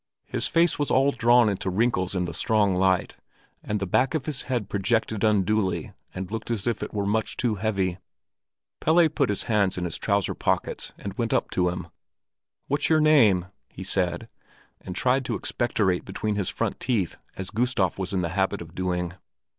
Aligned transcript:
His 0.25 0.47
face 0.47 0.79
was 0.79 0.89
all 0.89 1.11
drawn 1.11 1.47
into 1.47 1.69
wrinkles 1.69 2.15
in 2.15 2.25
the 2.25 2.33
strong 2.33 2.75
light, 2.75 3.17
and 3.61 3.79
the 3.79 3.85
back 3.85 4.15
of 4.15 4.25
his 4.25 4.41
head 4.49 4.67
projected 4.67 5.23
unduly 5.23 5.93
and 6.11 6.31
looked 6.31 6.49
as 6.49 6.65
if 6.65 6.81
it 6.81 6.91
were 6.91 7.05
much 7.05 7.37
too 7.37 7.53
heavy. 7.53 7.99
Pelle 8.79 9.09
put 9.09 9.29
his 9.29 9.43
hands 9.43 9.77
in 9.77 9.83
his 9.85 9.99
trouser 9.99 10.33
pockets 10.33 10.91
and 10.97 11.13
went 11.19 11.33
up 11.33 11.51
to 11.51 11.69
him. 11.69 11.87
"What's 12.67 12.89
your 12.89 12.99
name?" 12.99 13.45
he 13.69 13.83
said, 13.83 14.27
and 14.81 14.95
tried 14.95 15.23
to 15.25 15.35
expectorate 15.35 16.03
between 16.03 16.33
his 16.35 16.49
front 16.49 16.79
teeth 16.79 17.17
as 17.37 17.51
Gustav 17.51 17.99
was 17.99 18.11
in 18.11 18.21
the 18.21 18.29
habit 18.29 18.59
of 18.59 18.73
doing. 18.73 19.13